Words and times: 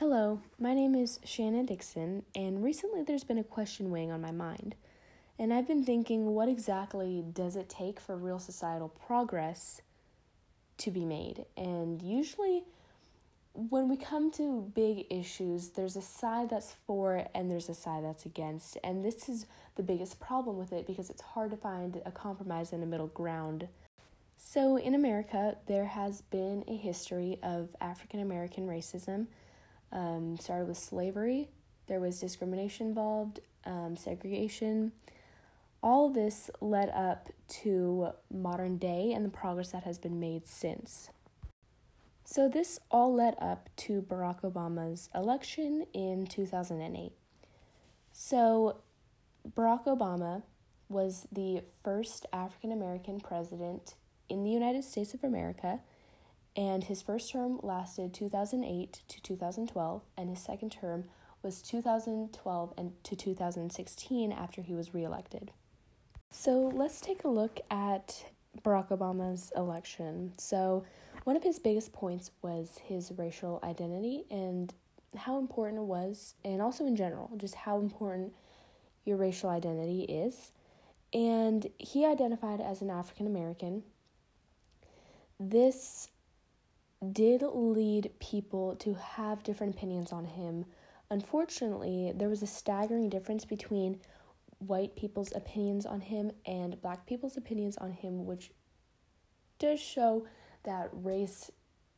Hello, 0.00 0.40
my 0.58 0.72
name 0.72 0.94
is 0.94 1.20
Shannon 1.26 1.66
Dixon, 1.66 2.22
and 2.34 2.64
recently 2.64 3.02
there's 3.02 3.22
been 3.22 3.36
a 3.36 3.44
question 3.44 3.90
weighing 3.90 4.10
on 4.10 4.22
my 4.22 4.30
mind. 4.30 4.74
And 5.38 5.52
I've 5.52 5.68
been 5.68 5.84
thinking, 5.84 6.34
what 6.34 6.48
exactly 6.48 7.22
does 7.34 7.54
it 7.54 7.68
take 7.68 8.00
for 8.00 8.16
real 8.16 8.38
societal 8.38 8.88
progress 8.88 9.82
to 10.78 10.90
be 10.90 11.04
made? 11.04 11.44
And 11.54 12.00
usually, 12.00 12.62
when 13.52 13.90
we 13.90 13.98
come 13.98 14.30
to 14.30 14.72
big 14.74 15.04
issues, 15.10 15.68
there's 15.68 15.96
a 15.96 16.02
side 16.02 16.48
that's 16.48 16.76
for 16.86 17.26
and 17.34 17.50
there's 17.50 17.68
a 17.68 17.74
side 17.74 18.02
that's 18.02 18.24
against. 18.24 18.78
And 18.82 19.04
this 19.04 19.28
is 19.28 19.44
the 19.74 19.82
biggest 19.82 20.18
problem 20.18 20.56
with 20.56 20.72
it 20.72 20.86
because 20.86 21.10
it's 21.10 21.20
hard 21.20 21.50
to 21.50 21.58
find 21.58 22.00
a 22.06 22.10
compromise 22.10 22.72
and 22.72 22.82
a 22.82 22.86
middle 22.86 23.08
ground. 23.08 23.68
So, 24.38 24.78
in 24.78 24.94
America, 24.94 25.58
there 25.66 25.84
has 25.84 26.22
been 26.22 26.64
a 26.68 26.74
history 26.74 27.38
of 27.42 27.76
African 27.82 28.20
American 28.20 28.66
racism 28.66 29.26
um, 29.92 30.36
started 30.38 30.68
with 30.68 30.78
slavery, 30.78 31.48
there 31.86 32.00
was 32.00 32.20
discrimination 32.20 32.88
involved, 32.88 33.40
um, 33.64 33.96
segregation. 33.96 34.92
All 35.82 36.08
this 36.10 36.50
led 36.60 36.88
up 36.90 37.30
to 37.62 38.10
modern 38.32 38.76
day 38.78 39.12
and 39.12 39.24
the 39.24 39.30
progress 39.30 39.72
that 39.72 39.84
has 39.84 39.98
been 39.98 40.20
made 40.20 40.46
since. 40.46 41.10
So, 42.24 42.48
this 42.48 42.78
all 42.92 43.12
led 43.12 43.34
up 43.40 43.70
to 43.78 44.02
Barack 44.02 44.42
Obama's 44.42 45.08
election 45.12 45.86
in 45.92 46.28
2008. 46.28 47.12
So, 48.12 48.76
Barack 49.56 49.86
Obama 49.86 50.44
was 50.88 51.26
the 51.32 51.62
first 51.82 52.26
African 52.32 52.70
American 52.70 53.18
president 53.18 53.94
in 54.28 54.44
the 54.44 54.50
United 54.50 54.84
States 54.84 55.12
of 55.12 55.24
America 55.24 55.80
and 56.56 56.84
his 56.84 57.02
first 57.02 57.30
term 57.30 57.60
lasted 57.62 58.12
2008 58.12 59.00
to 59.08 59.22
2012 59.22 60.02
and 60.16 60.30
his 60.30 60.40
second 60.40 60.70
term 60.70 61.04
was 61.42 61.62
2012 61.62 62.74
and 62.76 62.92
to 63.04 63.16
2016 63.16 64.32
after 64.32 64.60
he 64.60 64.74
was 64.74 64.92
reelected. 64.92 65.52
So 66.30 66.70
let's 66.74 67.00
take 67.00 67.24
a 67.24 67.28
look 67.28 67.60
at 67.70 68.24
Barack 68.62 68.88
Obama's 68.88 69.52
election. 69.56 70.32
So 70.38 70.84
one 71.24 71.36
of 71.36 71.42
his 71.42 71.58
biggest 71.58 71.92
points 71.92 72.30
was 72.42 72.78
his 72.84 73.12
racial 73.16 73.60
identity 73.62 74.24
and 74.30 74.72
how 75.16 75.38
important 75.38 75.80
it 75.80 75.86
was 75.86 76.34
and 76.44 76.62
also 76.62 76.86
in 76.86 76.94
general 76.94 77.30
just 77.36 77.54
how 77.54 77.78
important 77.80 78.32
your 79.04 79.16
racial 79.16 79.50
identity 79.50 80.02
is. 80.02 80.52
And 81.12 81.66
he 81.78 82.04
identified 82.04 82.60
as 82.60 82.82
an 82.82 82.90
African 82.90 83.26
American. 83.26 83.82
This 85.40 86.08
did 87.12 87.42
lead 87.42 88.10
people 88.20 88.76
to 88.76 88.94
have 88.94 89.42
different 89.42 89.74
opinions 89.74 90.12
on 90.12 90.24
him. 90.24 90.66
Unfortunately, 91.10 92.12
there 92.14 92.28
was 92.28 92.42
a 92.42 92.46
staggering 92.46 93.08
difference 93.08 93.44
between 93.44 94.00
white 94.58 94.94
people's 94.94 95.34
opinions 95.34 95.86
on 95.86 96.00
him 96.00 96.30
and 96.44 96.80
black 96.82 97.06
people's 97.06 97.36
opinions 97.36 97.76
on 97.78 97.92
him, 97.92 98.26
which 98.26 98.50
does 99.58 99.80
show 99.80 100.26
that 100.64 100.90
race 100.92 101.50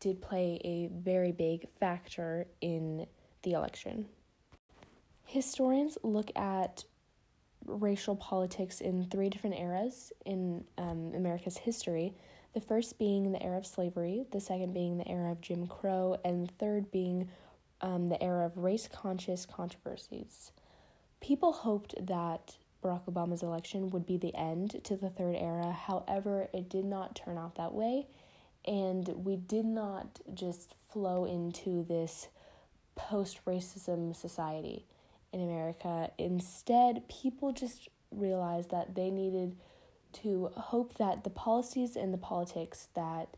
did 0.00 0.20
play 0.20 0.60
a 0.64 0.88
very 0.92 1.32
big 1.32 1.68
factor 1.78 2.46
in 2.60 3.06
the 3.42 3.52
election. 3.52 4.06
Historians 5.24 5.98
look 6.02 6.30
at 6.36 6.84
racial 7.66 8.16
politics 8.16 8.80
in 8.80 9.04
three 9.04 9.28
different 9.28 9.56
eras 9.58 10.12
in 10.24 10.64
um, 10.78 11.12
America's 11.14 11.56
history 11.56 12.14
the 12.54 12.60
first 12.60 12.98
being 12.98 13.32
the 13.32 13.42
era 13.42 13.58
of 13.58 13.66
slavery, 13.66 14.24
the 14.32 14.40
second 14.40 14.72
being 14.72 14.98
the 14.98 15.08
era 15.08 15.32
of 15.32 15.40
Jim 15.40 15.66
Crow, 15.66 16.16
and 16.24 16.46
the 16.46 16.52
third 16.58 16.90
being 16.90 17.28
um, 17.80 18.08
the 18.08 18.22
era 18.22 18.46
of 18.46 18.56
race 18.56 18.88
conscious 18.88 19.46
controversies. 19.46 20.52
People 21.20 21.52
hoped 21.52 21.94
that 22.06 22.56
Barack 22.82 23.04
Obama's 23.06 23.42
election 23.42 23.90
would 23.90 24.06
be 24.06 24.16
the 24.16 24.34
end 24.34 24.82
to 24.84 24.96
the 24.96 25.10
third 25.10 25.36
era, 25.36 25.72
however, 25.72 26.48
it 26.52 26.68
did 26.68 26.84
not 26.84 27.16
turn 27.16 27.36
out 27.36 27.56
that 27.56 27.74
way, 27.74 28.06
and 28.64 29.08
we 29.08 29.36
did 29.36 29.64
not 29.64 30.20
just 30.32 30.74
flow 30.90 31.24
into 31.24 31.84
this 31.84 32.28
post 32.94 33.44
racism 33.44 34.14
society 34.14 34.86
in 35.32 35.40
America. 35.40 36.10
Instead, 36.18 37.08
people 37.08 37.52
just 37.52 37.88
realized 38.10 38.70
that 38.70 38.94
they 38.94 39.10
needed 39.10 39.56
to 40.14 40.50
hope 40.56 40.96
that 40.98 41.24
the 41.24 41.30
policies 41.30 41.96
and 41.96 42.12
the 42.12 42.18
politics 42.18 42.88
that 42.94 43.36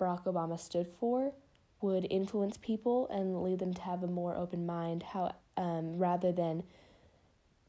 Barack 0.00 0.24
Obama 0.24 0.58
stood 0.58 0.88
for 0.98 1.32
would 1.80 2.06
influence 2.10 2.56
people 2.56 3.08
and 3.08 3.42
lead 3.42 3.58
them 3.58 3.74
to 3.74 3.82
have 3.82 4.02
a 4.02 4.06
more 4.06 4.34
open 4.34 4.64
mind 4.66 5.02
how 5.02 5.34
um, 5.56 5.98
rather 5.98 6.32
than 6.32 6.62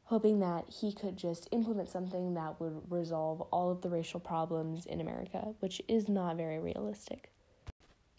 hoping 0.04 0.38
that 0.40 0.64
he 0.68 0.92
could 0.92 1.16
just 1.16 1.48
implement 1.50 1.88
something 1.88 2.34
that 2.34 2.60
would 2.60 2.80
resolve 2.88 3.40
all 3.52 3.70
of 3.70 3.82
the 3.82 3.90
racial 3.90 4.20
problems 4.20 4.86
in 4.86 5.00
America, 5.00 5.54
which 5.58 5.82
is 5.88 6.08
not 6.08 6.36
very 6.36 6.58
realistic. 6.58 7.32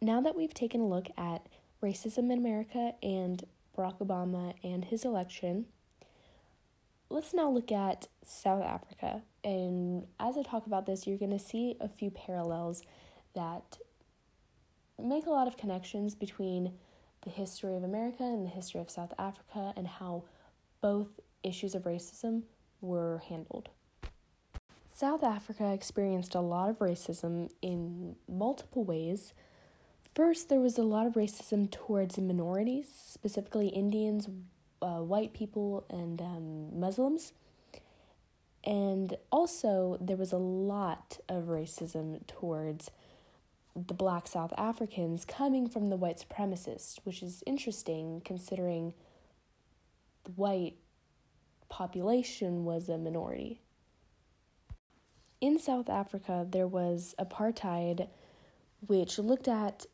Now 0.01 0.21
that 0.21 0.35
we've 0.35 0.53
taken 0.53 0.81
a 0.81 0.87
look 0.87 1.07
at 1.17 1.47
racism 1.81 2.29
in 2.31 2.37
America 2.37 2.93
and 3.01 3.43
Barack 3.77 3.99
Obama 3.99 4.53
and 4.63 4.83
his 4.85 5.05
election, 5.05 5.65
let's 7.17 7.33
now 7.33 7.49
look 7.49 7.71
at 7.71 8.07
South 8.23 8.63
Africa. 8.63 9.23
And 9.43 10.05
as 10.19 10.37
I 10.37 10.43
talk 10.43 10.67
about 10.67 10.85
this, 10.85 11.07
you're 11.07 11.17
going 11.17 11.31
to 11.31 11.39
see 11.39 11.75
a 11.81 11.89
few 11.89 12.11
parallels 12.11 12.83
that 13.33 13.79
make 15.03 15.25
a 15.25 15.31
lot 15.31 15.47
of 15.47 15.57
connections 15.57 16.13
between 16.13 16.73
the 17.23 17.31
history 17.31 17.75
of 17.75 17.83
America 17.83 18.21
and 18.21 18.45
the 18.45 18.51
history 18.51 18.81
of 18.81 18.91
South 18.91 19.15
Africa 19.17 19.73
and 19.75 19.87
how 19.87 20.25
both 20.79 21.07
issues 21.41 21.73
of 21.73 21.85
racism 21.85 22.43
were 22.81 23.23
handled. 23.27 23.69
South 24.93 25.23
Africa 25.23 25.73
experienced 25.73 26.35
a 26.35 26.39
lot 26.39 26.69
of 26.69 26.77
racism 26.77 27.49
in 27.63 28.15
multiple 28.29 28.83
ways. 28.83 29.33
First, 30.13 30.49
there 30.49 30.59
was 30.59 30.77
a 30.77 30.83
lot 30.83 31.07
of 31.07 31.13
racism 31.13 31.71
towards 31.71 32.19
minorities, 32.19 32.87
specifically 32.95 33.69
Indians, 33.69 34.29
uh, 34.81 34.99
white 35.01 35.33
people 35.33 35.85
and 35.89 36.21
um, 36.21 36.79
Muslims. 36.79 37.33
And 38.63 39.15
also, 39.31 39.97
there 40.01 40.17
was 40.17 40.31
a 40.33 40.37
lot 40.37 41.19
of 41.29 41.45
racism 41.45 42.25
towards 42.27 42.91
the 43.75 43.93
black 43.93 44.27
South 44.27 44.53
Africans 44.57 45.23
coming 45.23 45.69
from 45.69 45.89
the 45.89 45.95
white 45.95 46.17
supremacists, 46.27 46.99
which 47.03 47.21
is 47.21 47.43
interesting 47.45 48.21
considering 48.25 48.93
the 50.23 50.31
white 50.31 50.75
population 51.69 52.65
was 52.65 52.89
a 52.89 52.97
minority. 52.97 53.61
In 55.39 55.59
South 55.59 55.89
Africa, 55.89 56.45
there 56.49 56.67
was 56.67 57.13
apartheid, 57.19 58.07
which 58.85 59.19
looked 59.19 59.47
at 59.47 59.85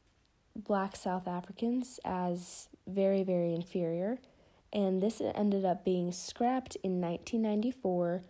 black 0.56 0.96
South 0.96 1.28
Africans 1.28 2.00
as 2.06 2.70
very, 2.88 3.24
very 3.24 3.54
inferior 3.54 4.20
and 4.74 5.02
this 5.02 5.22
ended 5.36 5.64
up 5.64 5.86
being 5.86 6.12
scrapped 6.12 6.76
in 6.78 7.00
1994 7.00 8.24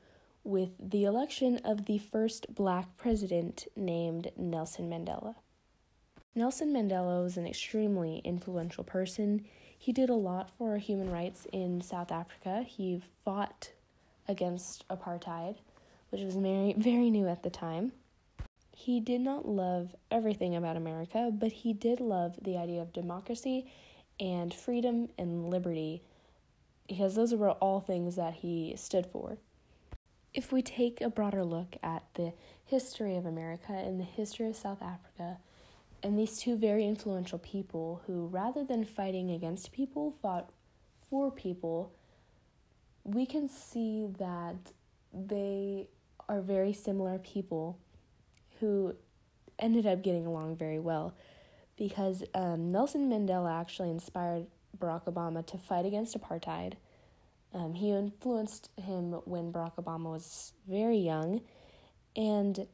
with 0.43 0.71
the 0.77 1.05
election 1.05 1.57
of 1.63 1.85
the 1.85 1.97
first 1.97 2.53
black 2.53 2.97
president 2.97 3.65
named 3.77 4.29
Nelson 4.35 4.89
Mandela. 4.89 5.35
Nelson 6.35 6.73
Mandela 6.73 7.23
was 7.23 7.37
an 7.37 7.47
extremely 7.47 8.21
influential 8.25 8.83
person. 8.83 9.45
He 9.77 9.93
did 9.93 10.09
a 10.09 10.15
lot 10.15 10.51
for 10.57 10.77
human 10.77 11.09
rights 11.09 11.47
in 11.53 11.79
South 11.79 12.11
Africa. 12.11 12.65
He 12.67 13.01
fought 13.23 13.71
against 14.27 14.85
apartheid, 14.89 15.55
which 16.09 16.21
was 16.21 16.35
very, 16.35 16.73
very 16.77 17.09
new 17.09 17.27
at 17.27 17.43
the 17.43 17.49
time. 17.49 17.93
He 18.75 18.99
did 18.99 19.21
not 19.21 19.47
love 19.47 19.95
everything 20.11 20.55
about 20.55 20.75
America, 20.75 21.31
but 21.31 21.51
he 21.53 21.71
did 21.71 22.01
love 22.01 22.37
the 22.41 22.57
idea 22.57 22.81
of 22.81 22.91
democracy 22.91 23.71
and 24.19 24.53
freedom 24.53 25.07
and 25.17 25.49
liberty 25.49 26.01
because 26.87 27.15
those 27.15 27.33
were 27.33 27.51
all 27.51 27.79
things 27.79 28.15
that 28.15 28.35
he 28.35 28.73
stood 28.77 29.05
for. 29.05 29.37
If 30.33 30.51
we 30.51 30.61
take 30.61 30.99
a 30.99 31.09
broader 31.09 31.43
look 31.43 31.75
at 31.83 32.03
the 32.15 32.33
history 32.65 33.15
of 33.15 33.25
America 33.25 33.73
and 33.73 33.99
the 33.99 34.05
history 34.05 34.47
of 34.47 34.55
South 34.55 34.81
Africa, 34.81 35.37
and 36.01 36.19
these 36.19 36.37
two 36.37 36.57
very 36.57 36.85
influential 36.85 37.39
people 37.39 38.01
who, 38.05 38.27
rather 38.27 38.63
than 38.63 38.83
fighting 38.83 39.31
against 39.31 39.71
people, 39.71 40.15
fought 40.21 40.49
for 41.09 41.31
people, 41.31 41.93
we 43.03 43.25
can 43.25 43.47
see 43.47 44.07
that 44.19 44.73
they 45.13 45.87
are 46.27 46.41
very 46.41 46.73
similar 46.73 47.19
people 47.19 47.77
who 48.59 48.95
ended 49.59 49.85
up 49.85 50.01
getting 50.01 50.25
along 50.25 50.55
very 50.55 50.79
well 50.79 51.15
because 51.77 52.23
um, 52.33 52.71
Nelson 52.71 53.09
Mandela 53.09 53.59
actually 53.59 53.89
inspired 53.89 54.47
Barack 54.77 55.05
Obama 55.05 55.45
to 55.47 55.57
fight 55.57 55.85
against 55.85 56.17
apartheid. 56.19 56.73
Um, 57.53 57.75
he 57.75 57.91
influenced 57.91 58.69
him 58.81 59.13
when 59.25 59.51
Barack 59.53 59.75
Obama 59.75 60.11
was 60.11 60.53
very 60.67 60.97
young, 60.97 61.41
and 62.15 62.67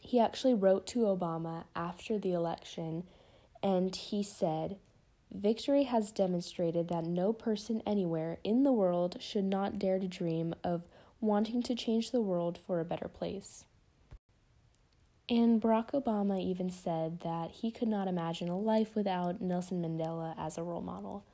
he 0.00 0.20
actually 0.20 0.54
wrote 0.54 0.86
to 0.88 1.00
Obama 1.00 1.64
after 1.74 2.18
the 2.18 2.32
election 2.32 3.04
and 3.62 3.94
he 3.94 4.22
said, 4.22 4.78
Victory 5.32 5.84
has 5.84 6.10
demonstrated 6.10 6.88
that 6.88 7.04
no 7.04 7.32
person 7.32 7.82
anywhere 7.86 8.38
in 8.44 8.62
the 8.62 8.72
world 8.72 9.16
should 9.20 9.44
not 9.44 9.78
dare 9.78 9.98
to 9.98 10.08
dream 10.08 10.54
of 10.64 10.82
wanting 11.20 11.62
to 11.64 11.74
change 11.74 12.10
the 12.10 12.20
world 12.20 12.58
for 12.58 12.80
a 12.80 12.84
better 12.84 13.08
place. 13.08 13.64
And 15.30 15.60
Barack 15.60 15.90
Obama 15.90 16.40
even 16.42 16.70
said 16.70 17.20
that 17.20 17.50
he 17.50 17.70
could 17.70 17.88
not 17.88 18.08
imagine 18.08 18.48
a 18.48 18.58
life 18.58 18.94
without 18.94 19.42
Nelson 19.42 19.82
Mandela 19.82 20.34
as 20.38 20.56
a 20.56 20.62
role 20.62 20.80
model. 20.80 21.26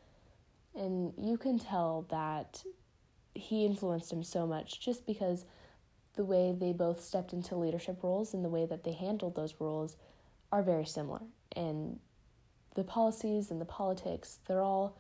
And 0.74 1.12
you 1.16 1.38
can 1.38 1.58
tell 1.58 2.04
that 2.10 2.64
he 3.34 3.64
influenced 3.64 4.12
him 4.12 4.24
so 4.24 4.46
much 4.46 4.80
just 4.80 5.06
because 5.06 5.44
the 6.16 6.24
way 6.24 6.54
they 6.56 6.72
both 6.72 7.02
stepped 7.02 7.32
into 7.32 7.56
leadership 7.56 8.02
roles 8.02 8.34
and 8.34 8.44
the 8.44 8.48
way 8.48 8.66
that 8.66 8.84
they 8.84 8.92
handled 8.92 9.36
those 9.36 9.54
roles 9.60 9.96
are 10.50 10.62
very 10.62 10.86
similar. 10.86 11.22
And 11.54 12.00
the 12.74 12.84
policies 12.84 13.50
and 13.50 13.60
the 13.60 13.64
politics, 13.64 14.38
they're 14.46 14.62
all 14.62 14.96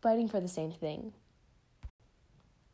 fighting 0.00 0.28
for 0.28 0.40
the 0.40 0.48
same 0.48 0.72
thing. 0.72 1.12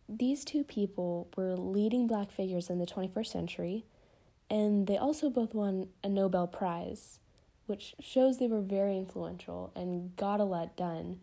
These 0.06 0.44
two 0.44 0.64
people 0.64 1.28
were 1.36 1.56
leading 1.56 2.06
black 2.06 2.30
figures 2.30 2.68
in 2.68 2.78
the 2.78 2.86
21st 2.86 3.26
century, 3.26 3.84
and 4.50 4.86
they 4.86 4.96
also 4.96 5.30
both 5.30 5.54
won 5.54 5.88
a 6.02 6.08
Nobel 6.08 6.46
Prize, 6.46 7.18
which 7.66 7.94
shows 8.00 8.38
they 8.38 8.46
were 8.46 8.60
very 8.60 8.96
influential 8.96 9.72
and 9.74 10.14
got 10.16 10.40
a 10.40 10.44
lot 10.44 10.76
done. 10.76 11.20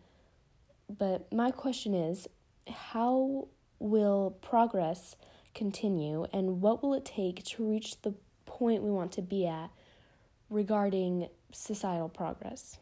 But 0.88 1.32
my 1.32 1.50
question 1.50 1.94
is 1.94 2.28
how 2.68 3.48
will 3.78 4.36
progress 4.42 5.16
continue, 5.54 6.26
and 6.32 6.60
what 6.60 6.82
will 6.82 6.94
it 6.94 7.04
take 7.04 7.44
to 7.44 7.68
reach 7.68 8.00
the 8.02 8.14
point 8.46 8.82
we 8.82 8.90
want 8.90 9.12
to 9.12 9.22
be 9.22 9.46
at 9.46 9.70
regarding 10.48 11.28
societal 11.52 12.08
progress? 12.08 12.78